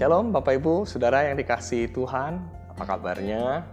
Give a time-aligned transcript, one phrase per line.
[0.00, 2.40] Shalom Bapak Ibu, Saudara yang dikasihi Tuhan,
[2.72, 3.68] apa kabarnya?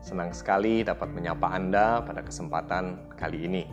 [0.00, 3.68] Senang sekali dapat menyapa Anda pada kesempatan kali ini.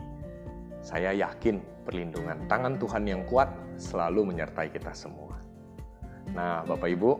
[0.84, 3.48] Saya yakin perlindungan tangan Tuhan yang kuat
[3.80, 5.40] selalu menyertai kita semua.
[6.36, 7.10] Nah, Bapak Ibu,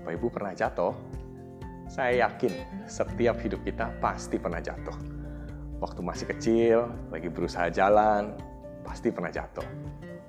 [0.00, 0.96] Bapak Ibu pernah jatuh?
[1.84, 4.96] Saya yakin setiap hidup kita pasti pernah jatuh.
[5.84, 8.32] Waktu masih kecil, lagi berusaha jalan,
[8.80, 9.68] pasti pernah jatuh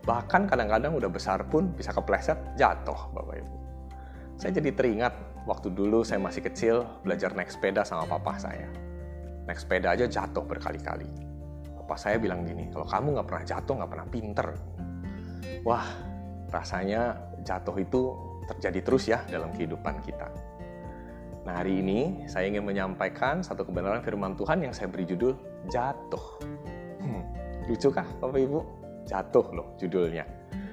[0.06, 3.55] Bahkan kadang-kadang udah besar pun bisa kepleset jatuh Bapak Ibu.
[4.38, 5.14] Saya jadi teringat
[5.50, 8.70] waktu dulu saya masih kecil belajar naik sepeda sama papa saya.
[9.50, 11.09] Naik sepeda aja jatuh berkali-kali.
[11.81, 14.48] Papa saya bilang gini, kalau kamu nggak pernah jatuh nggak pernah pinter.
[15.66, 15.88] Wah,
[16.53, 18.02] rasanya jatuh itu
[18.45, 20.30] terjadi terus ya dalam kehidupan kita.
[21.45, 25.38] Nah hari ini saya ingin menyampaikan satu kebenaran firman Tuhan yang saya beri judul
[25.70, 26.26] Jatuh.
[27.02, 27.22] Hmm,
[27.70, 28.84] lucu kah Bapak Ibu?
[29.05, 30.26] Jatuh loh judulnya.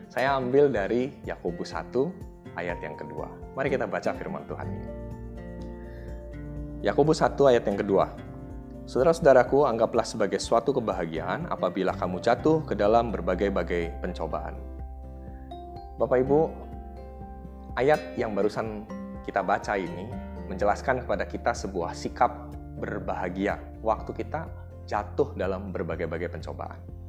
[0.09, 1.93] Saya ambil dari Yakobus 1
[2.57, 3.29] ayat yang kedua.
[3.57, 4.89] Mari kita baca firman Tuhan ini.
[6.85, 8.09] Yakobus 1 ayat yang kedua.
[8.83, 14.59] Saudara-saudaraku, anggaplah sebagai suatu kebahagiaan apabila kamu jatuh ke dalam berbagai-bagai pencobaan.
[16.03, 16.41] Bapak Ibu,
[17.79, 18.83] ayat yang barusan
[19.23, 20.11] kita baca ini
[20.51, 22.51] menjelaskan kepada kita sebuah sikap
[22.83, 24.51] berbahagia waktu kita
[24.91, 27.02] jatuh dalam berbagai-bagai pencobaan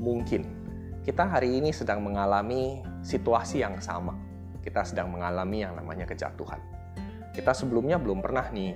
[0.00, 0.66] mungkin
[1.06, 4.18] kita hari ini sedang mengalami situasi yang sama.
[4.58, 6.58] Kita sedang mengalami yang namanya kejatuhan.
[7.30, 8.74] Kita sebelumnya belum pernah nih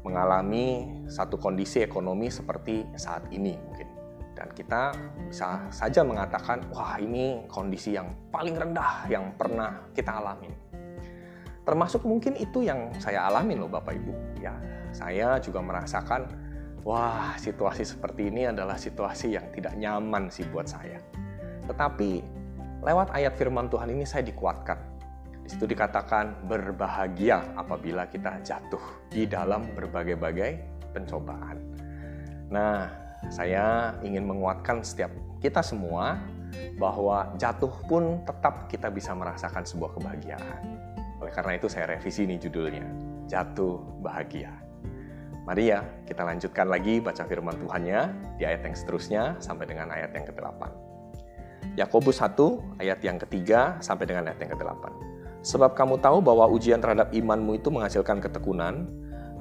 [0.00, 3.88] mengalami satu kondisi ekonomi seperti saat ini mungkin.
[4.32, 4.96] Dan kita
[5.28, 10.48] bisa saja mengatakan, wah ini kondisi yang paling rendah yang pernah kita alami.
[11.62, 14.40] Termasuk mungkin itu yang saya alami loh Bapak Ibu.
[14.40, 14.56] Ya,
[14.90, 16.41] saya juga merasakan
[16.82, 20.98] wah situasi seperti ini adalah situasi yang tidak nyaman sih buat saya.
[21.66, 22.22] Tetapi
[22.82, 24.78] lewat ayat firman Tuhan ini saya dikuatkan.
[25.42, 30.62] Di situ dikatakan berbahagia apabila kita jatuh di dalam berbagai-bagai
[30.94, 31.58] pencobaan.
[32.50, 32.86] Nah,
[33.26, 35.10] saya ingin menguatkan setiap
[35.42, 36.18] kita semua
[36.78, 40.62] bahwa jatuh pun tetap kita bisa merasakan sebuah kebahagiaan.
[41.18, 42.86] Oleh karena itu saya revisi nih judulnya,
[43.26, 44.61] Jatuh Bahagia.
[45.42, 48.00] Mari ya, kita lanjutkan lagi baca firman Tuhannya
[48.38, 50.62] di ayat yang seterusnya sampai dengan ayat yang ke-8.
[51.74, 54.84] Yakobus 1 ayat yang ketiga sampai dengan ayat yang ke-8.
[55.42, 58.86] Sebab kamu tahu bahwa ujian terhadap imanmu itu menghasilkan ketekunan,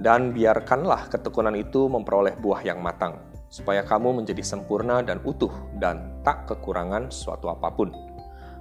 [0.01, 3.21] dan biarkanlah ketekunan itu memperoleh buah yang matang,
[3.53, 7.93] supaya kamu menjadi sempurna dan utuh dan tak kekurangan suatu apa pun.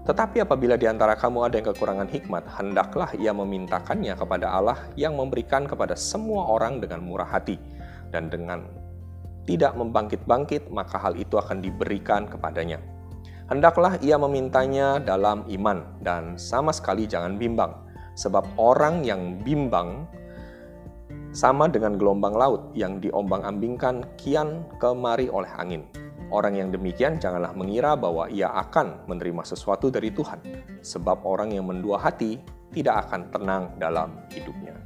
[0.00, 5.12] Tetapi apabila di antara kamu ada yang kekurangan hikmat, hendaklah ia memintakannya kepada Allah yang
[5.14, 7.60] memberikan kepada semua orang dengan murah hati
[8.08, 8.64] dan dengan
[9.44, 12.80] tidak membangkit-bangkit, maka hal itu akan diberikan kepadanya.
[13.50, 17.74] Hendaklah ia memintanya dalam iman dan sama sekali jangan bimbang,
[18.14, 20.06] sebab orang yang bimbang
[21.30, 25.82] sama dengan gelombang laut yang diombang-ambingkan kian kemari oleh angin.
[26.30, 30.38] Orang yang demikian janganlah mengira bahwa ia akan menerima sesuatu dari Tuhan,
[30.78, 32.38] sebab orang yang mendua hati
[32.70, 34.78] tidak akan tenang dalam hidupnya.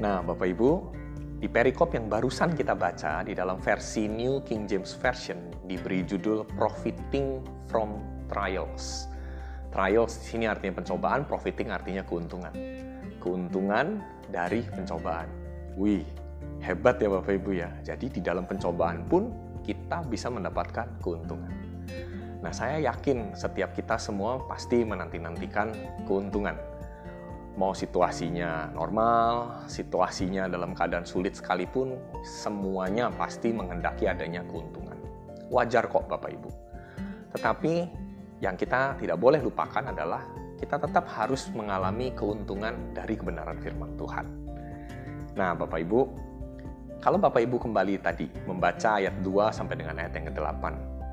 [0.00, 0.70] Nah, Bapak Ibu,
[1.36, 6.48] di perikop yang barusan kita baca di dalam versi New King James Version diberi judul
[6.56, 8.00] Profiting from
[8.32, 9.04] Trials.
[9.68, 12.56] Trials di sini artinya pencobaan, profiting artinya keuntungan.
[13.20, 14.00] Keuntungan
[14.32, 15.28] dari pencobaan.
[15.76, 16.08] Wih,
[16.64, 17.68] hebat ya Bapak Ibu ya.
[17.84, 21.50] Jadi di dalam pencobaan pun kita bisa mendapatkan keuntungan.
[22.44, 25.72] Nah, saya yakin setiap kita semua pasti menanti-nantikan
[26.04, 26.52] keuntungan.
[27.56, 34.98] Mau situasinya normal, situasinya dalam keadaan sulit sekalipun, semuanya pasti menghendaki adanya keuntungan.
[35.48, 36.50] Wajar kok Bapak Ibu.
[37.32, 37.74] Tetapi
[38.44, 40.20] yang kita tidak boleh lupakan adalah
[40.60, 44.26] kita tetap harus mengalami keuntungan dari kebenaran firman Tuhan.
[45.34, 46.00] Nah, Bapak Ibu,
[47.04, 50.64] kalau Bapak Ibu kembali tadi membaca ayat 2 sampai dengan ayat yang ke-8,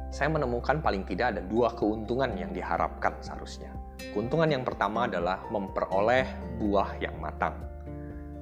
[0.07, 3.75] saya menemukan paling tidak ada dua keuntungan yang diharapkan seharusnya.
[4.16, 6.24] Keuntungan yang pertama adalah memperoleh
[6.63, 7.60] buah yang matang.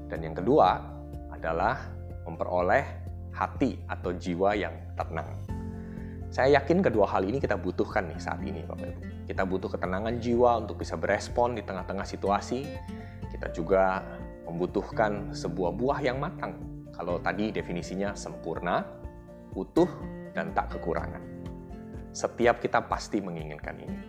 [0.05, 0.77] Dan yang kedua
[1.33, 1.89] adalah
[2.29, 2.85] memperoleh
[3.33, 5.33] hati atau jiwa yang tenang.
[6.29, 9.01] Saya yakin kedua hal ini kita butuhkan nih saat ini Bapak Ibu.
[9.25, 12.61] Kita butuh ketenangan jiwa untuk bisa berespon di tengah-tengah situasi.
[13.33, 14.05] Kita juga
[14.45, 18.83] membutuhkan sebuah buah yang matang kalau tadi definisinya sempurna,
[19.55, 19.87] utuh,
[20.35, 21.23] dan tak kekurangan.
[22.11, 23.99] Setiap kita pasti menginginkan ini.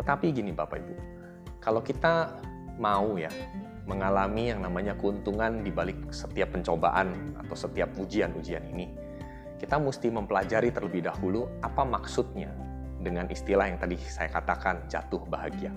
[0.00, 0.94] Tetapi gini Bapak Ibu,
[1.60, 2.40] kalau kita
[2.80, 3.28] mau ya
[3.84, 8.96] mengalami yang namanya keuntungan di balik setiap pencobaan atau setiap ujian-ujian ini,
[9.60, 12.48] kita mesti mempelajari terlebih dahulu apa maksudnya
[12.96, 15.68] dengan istilah yang tadi saya katakan jatuh bahagia.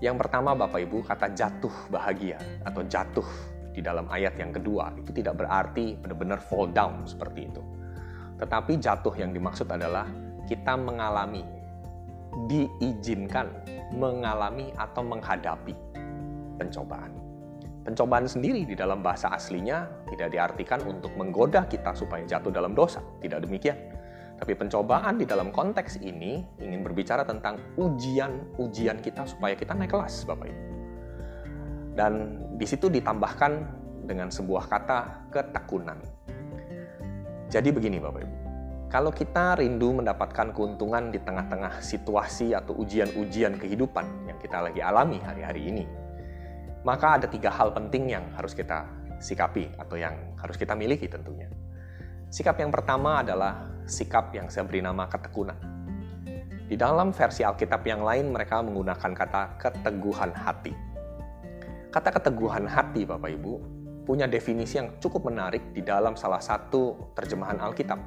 [0.00, 3.28] Yang pertama Bapak Ibu, kata jatuh bahagia atau jatuh
[3.74, 7.62] di dalam ayat yang kedua itu tidak berarti benar-benar fall down seperti itu.
[8.38, 10.06] Tetapi jatuh yang dimaksud adalah
[10.46, 11.42] kita mengalami,
[12.46, 13.50] diizinkan
[13.98, 15.74] mengalami atau menghadapi
[16.56, 17.10] pencobaan.
[17.84, 23.04] Pencobaan sendiri di dalam bahasa aslinya tidak diartikan untuk menggoda kita supaya jatuh dalam dosa,
[23.20, 23.76] tidak demikian
[24.34, 30.26] tapi pencobaan di dalam konteks ini ingin berbicara tentang ujian-ujian kita supaya kita naik kelas,
[30.26, 30.73] Bapak Ibu.
[31.94, 33.52] Dan di situ ditambahkan
[34.04, 35.98] dengan sebuah kata ketekunan.
[37.48, 38.36] Jadi begini Bapak Ibu,
[38.90, 45.22] kalau kita rindu mendapatkan keuntungan di tengah-tengah situasi atau ujian-ujian kehidupan yang kita lagi alami
[45.22, 45.84] hari-hari ini,
[46.82, 48.86] maka ada tiga hal penting yang harus kita
[49.22, 51.48] sikapi atau yang harus kita miliki tentunya.
[52.28, 55.56] Sikap yang pertama adalah sikap yang saya beri nama ketekunan.
[56.66, 60.93] Di dalam versi Alkitab yang lain mereka menggunakan kata keteguhan hati.
[61.94, 63.54] Kata keteguhan hati Bapak Ibu
[64.02, 68.02] punya definisi yang cukup menarik di dalam salah satu terjemahan Alkitab.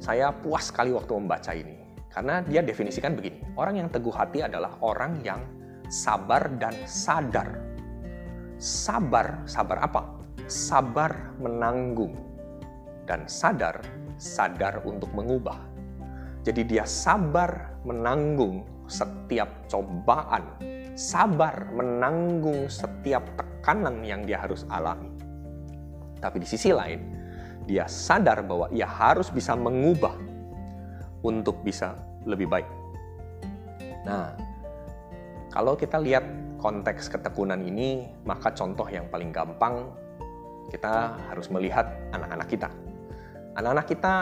[0.00, 3.44] Saya puas sekali waktu membaca ini karena dia definisikan begini.
[3.60, 5.44] Orang yang teguh hati adalah orang yang
[5.92, 7.60] sabar dan sadar.
[8.56, 10.02] Sabar, sabar apa?
[10.48, 12.16] Sabar menanggung
[13.04, 13.84] dan sadar
[14.16, 15.58] sadar untuk mengubah.
[16.44, 20.44] Jadi dia sabar menanggung setiap cobaan,
[20.94, 25.10] sabar menanggung setiap tekanan yang dia harus alami.
[26.18, 27.00] Tapi di sisi lain,
[27.68, 30.14] dia sadar bahwa ia harus bisa mengubah
[31.26, 32.68] untuk bisa lebih baik.
[34.06, 34.32] Nah,
[35.52, 36.24] kalau kita lihat
[36.62, 39.92] konteks ketekunan ini, maka contoh yang paling gampang
[40.72, 42.68] kita harus melihat anak-anak kita
[43.54, 44.14] anak-anak kita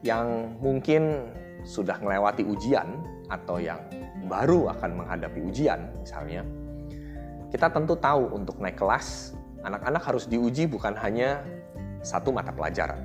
[0.00, 1.32] yang mungkin
[1.66, 2.86] sudah melewati ujian
[3.28, 3.80] atau yang
[4.26, 6.42] baru akan menghadapi ujian misalnya,
[7.50, 11.40] kita tentu tahu untuk naik kelas, anak-anak harus diuji bukan hanya
[12.02, 12.98] satu mata pelajaran.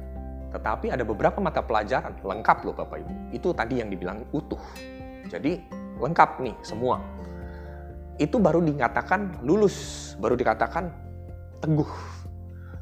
[0.51, 3.13] Tetapi ada beberapa mata pelajaran lengkap loh Bapak Ibu.
[3.31, 4.59] Itu tadi yang dibilang utuh.
[5.31, 5.63] Jadi
[6.01, 6.99] lengkap nih semua.
[8.19, 10.91] Itu baru dikatakan lulus, baru dikatakan
[11.63, 11.87] teguh.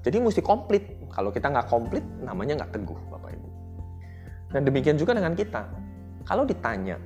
[0.02, 3.50] Jadi mesti komplit kalau kita nggak komplit, namanya nggak teguh, Bapak Ibu.
[4.50, 5.68] Dan demikian juga dengan kita.
[6.26, 6.98] Kalau ditanya,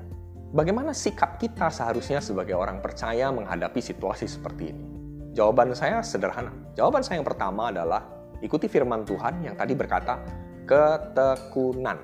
[0.54, 4.86] bagaimana sikap kita seharusnya sebagai orang percaya menghadapi situasi seperti ini?
[5.34, 6.54] Jawaban saya sederhana.
[6.78, 8.06] Jawaban saya yang pertama adalah
[8.40, 10.22] ikuti firman Tuhan yang tadi berkata
[10.70, 11.98] ketekunan.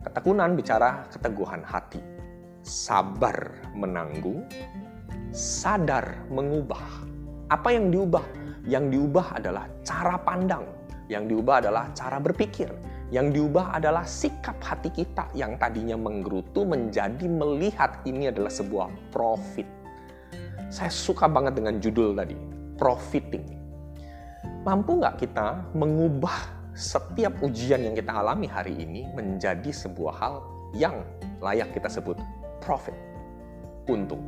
[0.00, 2.00] Ketekunan bicara keteguhan hati,
[2.64, 4.48] sabar menanggung,
[5.28, 7.04] sadar mengubah.
[7.52, 8.24] Apa yang diubah?
[8.64, 10.64] Yang diubah adalah cara pandang,
[11.12, 12.72] yang diubah adalah cara berpikir.
[13.10, 19.66] Yang diubah adalah sikap hati kita yang tadinya menggerutu menjadi melihat ini adalah sebuah profit.
[20.70, 22.38] Saya suka banget dengan judul tadi,
[22.78, 23.42] profiting.
[24.62, 30.34] Mampu nggak kita mengubah setiap ujian yang kita alami hari ini menjadi sebuah hal
[30.78, 31.02] yang
[31.42, 32.14] layak kita sebut
[32.62, 32.94] profit,
[33.90, 34.22] untung.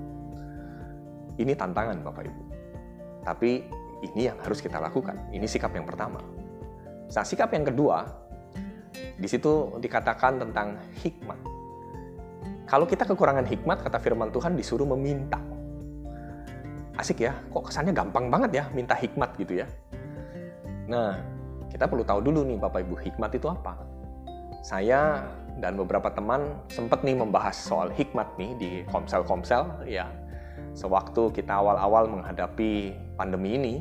[1.38, 2.42] Ini tantangan Bapak Ibu.
[3.22, 3.62] Tapi
[4.02, 5.30] ini yang harus kita lakukan.
[5.30, 6.18] Ini sikap yang pertama.
[7.12, 8.21] Nah, sikap yang kedua,
[8.92, 11.38] di situ dikatakan tentang hikmat.
[12.68, 15.40] Kalau kita kekurangan hikmat, kata firman Tuhan disuruh meminta.
[16.96, 19.66] Asik ya, kok kesannya gampang banget ya minta hikmat gitu ya.
[20.88, 21.16] Nah,
[21.68, 23.76] kita perlu tahu dulu nih Bapak Ibu, hikmat itu apa?
[24.64, 25.24] Saya
[25.60, 30.08] dan beberapa teman sempat nih membahas soal hikmat nih di komsel-komsel ya.
[30.72, 33.74] Sewaktu kita awal-awal menghadapi pandemi ini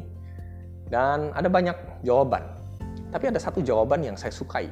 [0.91, 2.44] dan ada banyak jawaban
[3.12, 4.72] tapi ada satu jawaban yang saya sukai.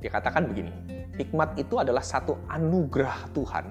[0.00, 0.72] Dia katakan begini,
[1.20, 3.66] hikmat itu adalah satu anugerah Tuhan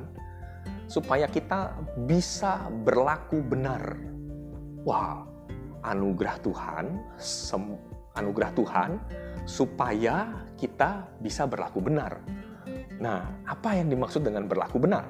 [0.86, 1.74] supaya kita
[2.06, 3.98] bisa berlaku benar.
[4.86, 5.26] Wah,
[5.86, 6.86] anugerah Tuhan,
[8.14, 8.90] anugerah Tuhan
[9.50, 12.22] supaya kita bisa berlaku benar.
[13.02, 15.10] Nah, apa yang dimaksud dengan berlaku benar?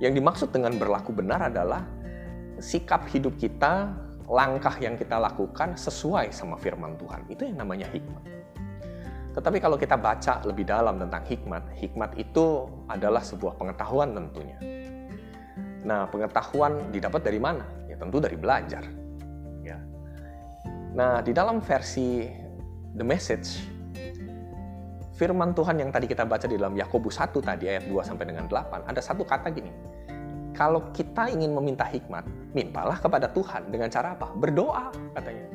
[0.00, 1.82] Yang dimaksud dengan berlaku benar adalah
[2.62, 3.90] sikap hidup kita
[4.28, 7.26] langkah yang kita lakukan sesuai sama firman Tuhan.
[7.26, 8.37] Itu yang namanya hikmat.
[9.32, 14.58] Tetapi kalau kita baca lebih dalam tentang hikmat, hikmat itu adalah sebuah pengetahuan tentunya.
[15.84, 17.64] Nah, pengetahuan didapat dari mana?
[17.86, 18.82] Ya tentu dari belajar.
[19.62, 19.78] Ya.
[20.96, 22.26] Nah, di dalam versi
[22.92, 23.48] The Message,
[25.14, 28.50] firman Tuhan yang tadi kita baca di dalam Yakobus 1 tadi ayat 2 sampai dengan
[28.50, 29.70] 8, ada satu kata gini
[30.58, 34.34] kalau kita ingin meminta hikmat, mintalah kepada Tuhan dengan cara apa?
[34.34, 35.46] Berdoa, katanya.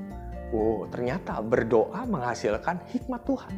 [0.53, 3.57] Oh, ternyata berdoa menghasilkan hikmat Tuhan.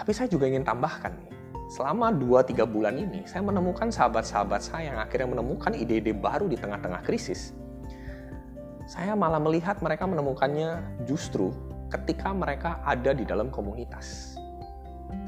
[0.00, 1.30] Tapi saya juga ingin tambahkan nih,
[1.68, 7.04] selama 2-3 bulan ini, saya menemukan sahabat-sahabat saya yang akhirnya menemukan ide-ide baru di tengah-tengah
[7.04, 7.52] krisis.
[8.88, 11.52] Saya malah melihat mereka menemukannya justru
[11.92, 14.40] ketika mereka ada di dalam komunitas.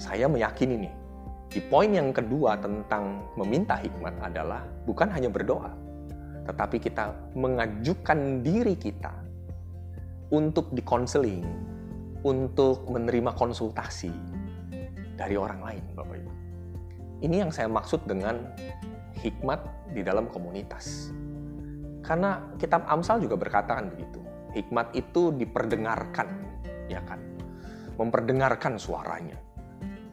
[0.00, 0.94] Saya meyakini nih,
[1.52, 5.76] di poin yang kedua tentang meminta hikmat adalah bukan hanya berdoa,
[6.48, 9.12] tetapi kita mengajukan diri kita
[10.30, 11.42] untuk dikonseling,
[12.22, 14.14] untuk menerima konsultasi
[15.18, 16.32] dari orang lain, Bapak Ibu.
[17.20, 18.40] Ini yang saya maksud dengan
[19.20, 19.60] hikmat
[19.92, 21.12] di dalam komunitas.
[22.00, 24.22] Karena kitab Amsal juga berkata kan begitu.
[24.56, 26.28] Hikmat itu diperdengarkan,
[26.88, 27.20] ya kan?
[28.00, 29.36] Memperdengarkan suaranya.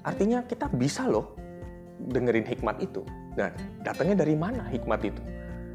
[0.04, 1.34] Artinya kita bisa loh
[1.98, 3.02] dengerin hikmat itu.
[3.40, 3.50] Nah,
[3.82, 5.22] datangnya dari mana hikmat itu?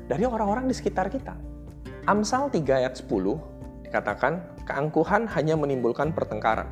[0.06, 1.32] Dari orang-orang di sekitar kita.
[2.04, 3.51] Amsal 3 ayat 10
[3.92, 6.64] dikatakan, keangkuhan hanya menimbulkan pertengkaran.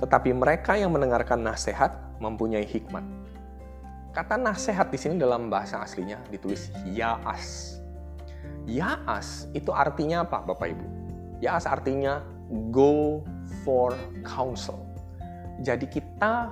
[0.00, 3.04] Tetapi mereka yang mendengarkan nasihat mempunyai hikmat.
[4.16, 7.76] Kata nasihat di sini dalam bahasa aslinya ditulis yaas.
[8.64, 10.86] Yaas itu artinya apa Bapak Ibu?
[11.44, 12.24] Yaas artinya
[12.72, 13.20] go
[13.60, 13.92] for
[14.24, 14.80] counsel.
[15.60, 16.48] Jadi kita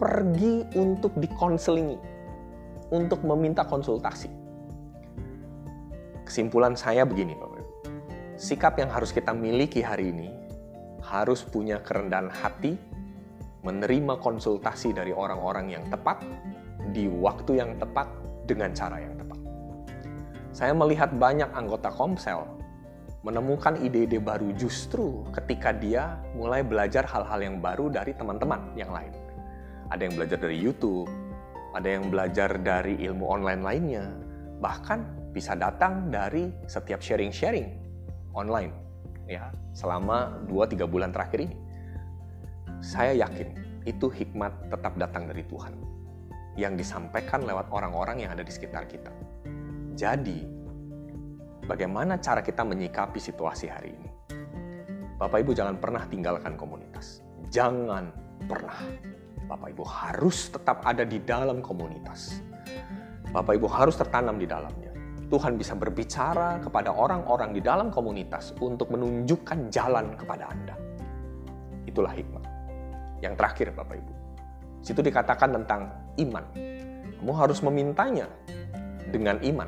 [0.00, 2.00] pergi untuk dikonselingi,
[2.88, 4.32] untuk meminta konsultasi.
[6.24, 7.55] Kesimpulan saya begini Bapak.
[8.36, 10.28] Sikap yang harus kita miliki hari ini
[11.00, 12.76] harus punya kerendahan hati,
[13.64, 16.20] menerima konsultasi dari orang-orang yang tepat,
[16.92, 18.04] di waktu yang tepat,
[18.44, 19.40] dengan cara yang tepat.
[20.52, 22.44] Saya melihat banyak anggota Komsel
[23.24, 29.16] menemukan ide-ide baru justru ketika dia mulai belajar hal-hal yang baru dari teman-teman yang lain.
[29.88, 31.08] Ada yang belajar dari YouTube,
[31.72, 34.04] ada yang belajar dari ilmu online lainnya,
[34.60, 37.85] bahkan bisa datang dari setiap sharing-sharing
[38.36, 38.72] online
[39.26, 41.56] ya selama 2-3 bulan terakhir ini.
[42.84, 45.72] Saya yakin itu hikmat tetap datang dari Tuhan
[46.60, 49.12] yang disampaikan lewat orang-orang yang ada di sekitar kita.
[49.96, 50.44] Jadi,
[51.64, 54.10] bagaimana cara kita menyikapi situasi hari ini?
[55.16, 57.24] Bapak Ibu jangan pernah tinggalkan komunitas.
[57.48, 58.12] Jangan
[58.44, 58.76] pernah.
[59.48, 62.44] Bapak Ibu harus tetap ada di dalam komunitas.
[63.32, 64.85] Bapak Ibu harus tertanam di dalamnya.
[65.26, 70.74] Tuhan bisa berbicara kepada orang-orang di dalam komunitas untuk menunjukkan jalan kepada Anda.
[71.82, 72.44] Itulah hikmah.
[73.18, 74.12] Yang terakhir, Bapak Ibu.
[74.86, 75.90] Situ dikatakan tentang
[76.22, 76.44] iman.
[77.18, 78.30] Kamu harus memintanya
[79.10, 79.66] dengan iman.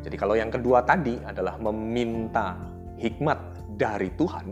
[0.00, 2.56] Jadi kalau yang kedua tadi adalah meminta
[2.96, 3.36] hikmat
[3.76, 4.46] dari Tuhan,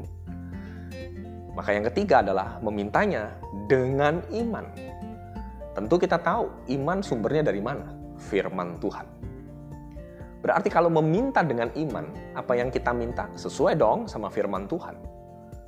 [1.56, 3.32] maka yang ketiga adalah memintanya
[3.64, 4.66] dengan iman.
[5.72, 7.88] Tentu kita tahu iman sumbernya dari mana?
[8.28, 9.06] Firman Tuhan.
[10.48, 14.96] Berarti kalau meminta dengan iman, apa yang kita minta sesuai dong sama firman Tuhan.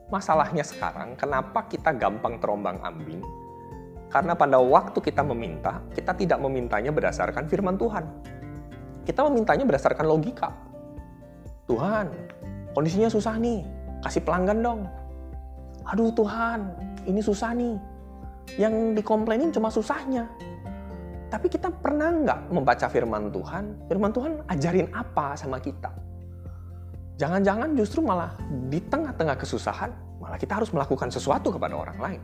[0.09, 3.21] Masalahnya sekarang, kenapa kita gampang terombang ambing?
[4.09, 8.09] Karena pada waktu kita meminta, kita tidak memintanya berdasarkan firman Tuhan.
[9.05, 10.49] Kita memintanya berdasarkan logika.
[11.69, 12.09] Tuhan,
[12.73, 13.61] kondisinya susah nih,
[14.01, 14.81] kasih pelanggan dong.
[15.93, 16.73] Aduh Tuhan,
[17.05, 17.77] ini susah nih.
[18.57, 20.25] Yang dikomplainin cuma susahnya.
[21.31, 23.87] Tapi kita pernah nggak membaca firman Tuhan?
[23.87, 25.95] Firman Tuhan ajarin apa sama kita?
[27.23, 28.35] Jangan-jangan justru malah
[28.67, 32.23] di tengah-tengah kesusahan, malah kita harus melakukan sesuatu kepada orang lain.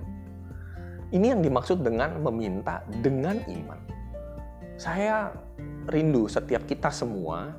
[1.15, 3.79] Ini yang dimaksud dengan meminta dengan iman.
[4.75, 5.31] Saya
[5.87, 7.55] rindu setiap kita semua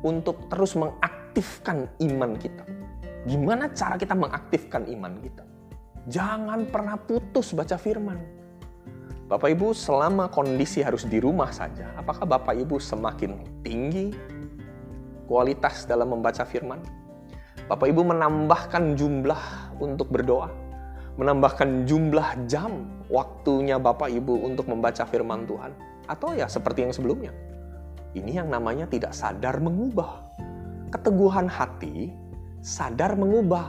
[0.00, 2.64] untuk terus mengaktifkan iman kita.
[3.28, 5.44] Gimana cara kita mengaktifkan iman kita?
[6.08, 8.41] Jangan pernah putus baca firman
[9.32, 14.12] Bapak Ibu selama kondisi harus di rumah saja, apakah Bapak Ibu semakin tinggi
[15.24, 16.84] kualitas dalam membaca firman?
[17.64, 20.52] Bapak Ibu menambahkan jumlah untuk berdoa,
[21.16, 25.72] menambahkan jumlah jam waktunya Bapak Ibu untuk membaca firman Tuhan,
[26.12, 27.32] atau ya seperti yang sebelumnya.
[28.12, 30.28] Ini yang namanya tidak sadar mengubah.
[30.92, 32.12] Keteguhan hati
[32.60, 33.64] sadar mengubah.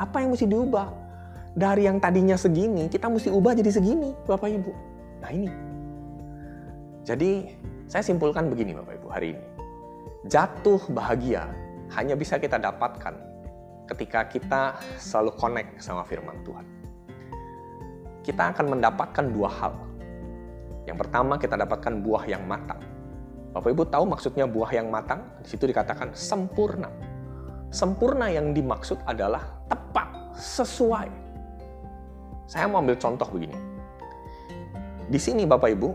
[0.00, 0.88] Apa yang mesti diubah?
[1.56, 4.72] Dari yang tadinya segini, kita mesti ubah jadi segini, Bapak Ibu.
[5.24, 5.48] Nah ini.
[7.00, 7.48] Jadi,
[7.88, 9.44] saya simpulkan begini Bapak Ibu hari ini.
[10.28, 11.48] Jatuh bahagia
[11.96, 13.16] hanya bisa kita dapatkan
[13.88, 14.62] ketika kita
[15.00, 16.66] selalu connect sama firman Tuhan.
[18.20, 19.72] Kita akan mendapatkan dua hal.
[20.84, 22.84] Yang pertama, kita dapatkan buah yang matang.
[23.56, 25.24] Bapak Ibu tahu maksudnya buah yang matang?
[25.40, 26.92] Di situ dikatakan sempurna.
[27.72, 29.40] Sempurna yang dimaksud adalah
[29.72, 31.25] tepat, sesuai
[32.46, 33.54] saya mau ambil contoh begini.
[35.06, 35.88] Di sini Bapak Ibu,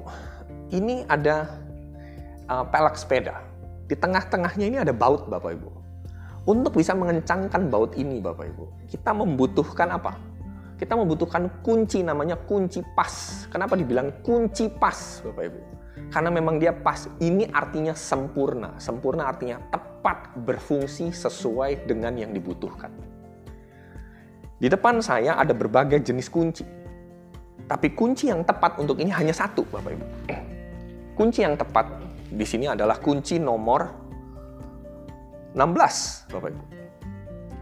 [0.71, 1.47] ini ada
[2.47, 3.43] uh, pelak sepeda.
[3.87, 5.69] Di tengah-tengahnya ini ada baut Bapak Ibu.
[6.47, 10.31] Untuk bisa mengencangkan baut ini Bapak Ibu, kita membutuhkan apa?
[10.81, 13.45] kita membutuhkan kunci namanya kunci pas.
[13.53, 15.61] Kenapa dibilang kunci pas, Bapak Ibu?
[16.09, 17.05] Karena memang dia pas.
[17.21, 18.81] Ini artinya sempurna.
[18.81, 22.89] Sempurna artinya tepat berfungsi sesuai dengan yang dibutuhkan.
[24.61, 26.61] Di depan saya ada berbagai jenis kunci.
[27.65, 30.05] Tapi kunci yang tepat untuk ini hanya satu, Bapak Ibu.
[31.17, 31.97] Kunci yang tepat
[32.29, 33.81] di sini adalah kunci nomor
[35.57, 36.63] 16, Bapak Ibu.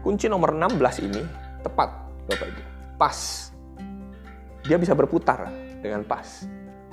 [0.04, 1.22] Kunci nomor 16 ini
[1.64, 1.88] tepat,
[2.28, 2.62] Bapak Ibu.
[3.00, 3.48] Pas.
[4.68, 5.48] Dia bisa berputar
[5.80, 6.44] dengan pas.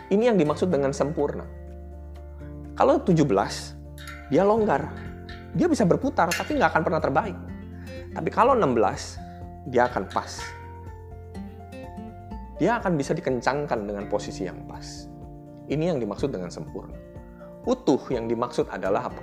[0.07, 1.43] Ini yang dimaksud dengan sempurna.
[2.79, 3.27] Kalau 17,
[4.31, 4.87] dia longgar.
[5.51, 7.37] Dia bisa berputar, tapi nggak akan pernah terbaik.
[8.15, 9.26] Tapi kalau 16,
[9.67, 10.39] dia akan pas.
[12.57, 15.05] Dia akan bisa dikencangkan dengan posisi yang pas.
[15.67, 16.97] Ini yang dimaksud dengan sempurna.
[17.67, 19.21] Utuh yang dimaksud adalah apa?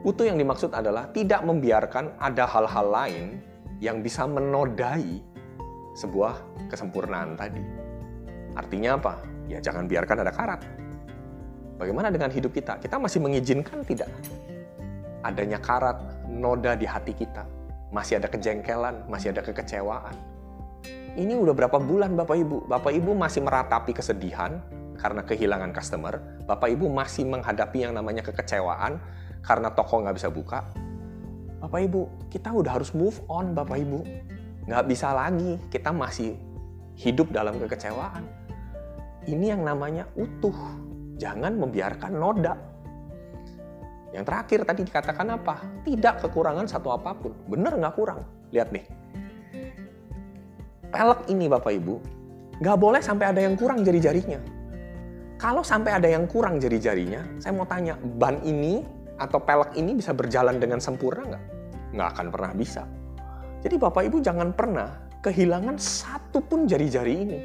[0.00, 3.24] Utuh yang dimaksud adalah tidak membiarkan ada hal-hal lain
[3.84, 5.20] yang bisa menodai
[5.92, 6.40] sebuah
[6.72, 7.60] kesempurnaan tadi.
[8.56, 9.20] Artinya apa?
[9.44, 10.64] Ya jangan biarkan ada karat.
[11.76, 12.80] Bagaimana dengan hidup kita?
[12.80, 14.08] Kita masih mengizinkan tidak
[15.20, 17.44] adanya karat, noda di hati kita.
[17.90, 20.14] Masih ada kejengkelan, masih ada kekecewaan.
[21.18, 22.70] Ini udah berapa bulan Bapak Ibu?
[22.70, 24.62] Bapak Ibu masih meratapi kesedihan
[24.94, 26.22] karena kehilangan customer.
[26.46, 29.02] Bapak Ibu masih menghadapi yang namanya kekecewaan
[29.42, 30.70] karena toko nggak bisa buka.
[31.60, 34.00] Bapak Ibu, kita udah harus move on Bapak Ibu
[34.70, 36.38] nggak bisa lagi kita masih
[36.94, 38.22] hidup dalam kekecewaan.
[39.26, 40.54] Ini yang namanya utuh.
[41.18, 42.54] Jangan membiarkan noda.
[44.10, 45.62] Yang terakhir tadi dikatakan apa?
[45.86, 47.30] Tidak kekurangan satu apa pun.
[47.46, 48.26] Bener nggak kurang?
[48.50, 48.84] Lihat nih.
[50.90, 51.94] Pelek ini Bapak Ibu,
[52.58, 54.42] nggak boleh sampai ada yang kurang jari-jarinya.
[55.38, 58.82] Kalau sampai ada yang kurang jari-jarinya, saya mau tanya, ban ini
[59.22, 61.44] atau pelek ini bisa berjalan dengan sempurna nggak?
[61.94, 62.82] Nggak akan pernah bisa.
[63.62, 64.90] Jadi Bapak Ibu jangan pernah
[65.22, 67.38] kehilangan satu pun jari-jari ini.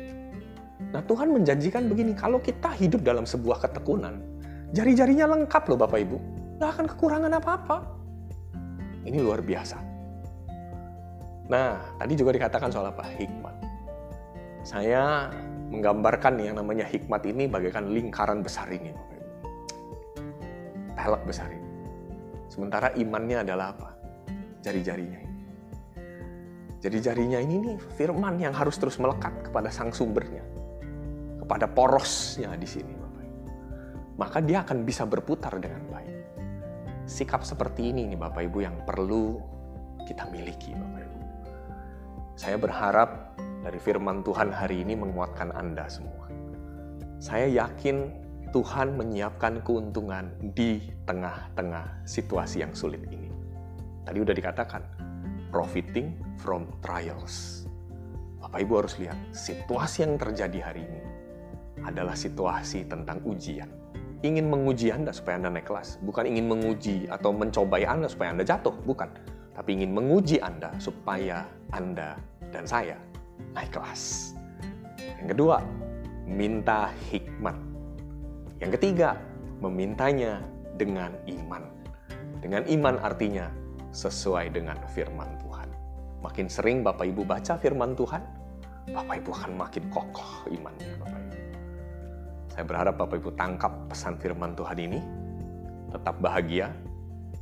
[0.91, 4.19] Nah Tuhan menjanjikan begini, kalau kita hidup dalam sebuah ketekunan,
[4.73, 6.17] jari-jarinya lengkap loh Bapak Ibu.
[6.55, 7.77] Gak akan kekurangan apa-apa.
[9.05, 9.77] Ini luar biasa.
[11.45, 13.05] Nah, tadi juga dikatakan soal apa?
[13.05, 13.55] Hikmat.
[14.65, 15.29] Saya
[15.69, 18.89] menggambarkan yang namanya hikmat ini bagaikan lingkaran besar ini.
[20.97, 21.69] Pelek besar ini.
[22.49, 23.89] Sementara imannya adalah apa?
[24.65, 25.41] Jari-jarinya ini.
[26.81, 30.41] Jadi jarinya ini nih firman yang harus terus melekat kepada sang sumbernya.
[31.45, 33.25] Kepada porosnya di sini Bapak.
[34.17, 36.24] Maka dia akan bisa berputar dengan baik.
[37.05, 39.37] Sikap seperti ini nih Bapak Ibu yang perlu
[40.09, 41.19] kita miliki Bapak Ibu.
[42.33, 46.25] Saya berharap dari firman Tuhan hari ini menguatkan Anda semua.
[47.21, 48.09] Saya yakin
[48.49, 53.29] Tuhan menyiapkan keuntungan di tengah-tengah situasi yang sulit ini.
[54.01, 54.81] Tadi udah dikatakan,
[55.53, 57.69] profiting from trials.
[58.41, 61.01] Bapak Ibu harus lihat, situasi yang terjadi hari ini
[61.85, 63.84] adalah situasi tentang ujian.
[64.25, 68.41] Ingin menguji Anda supaya Anda naik kelas, bukan ingin menguji atau mencobai Anda supaya Anda
[68.41, 69.05] jatuh, bukan.
[69.53, 72.17] Tapi ingin menguji Anda supaya Anda
[72.49, 72.97] dan saya
[73.53, 74.33] naik kelas.
[75.21, 75.61] Yang kedua,
[76.25, 77.53] minta hikmat.
[78.57, 79.13] Yang ketiga,
[79.61, 80.41] memintanya
[80.73, 81.61] dengan iman.
[82.41, 83.53] Dengan iman artinya
[83.93, 85.69] sesuai dengan firman Tuhan.
[86.25, 88.25] Makin sering Bapak Ibu baca firman Tuhan,
[88.89, 91.14] Bapak Ibu akan makin kokoh imannya.
[92.55, 94.99] Saya berharap Bapak Ibu tangkap pesan firman Tuhan ini,
[95.91, 96.71] tetap bahagia,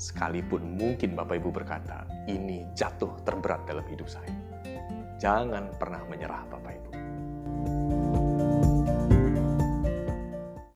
[0.02, 4.34] sekalipun mungkin Bapak Ibu berkata, ini jatuh terberat dalam hidup saya.
[5.22, 6.83] Jangan pernah menyerah Bapak Ibu.